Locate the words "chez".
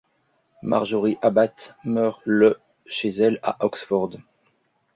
2.87-3.09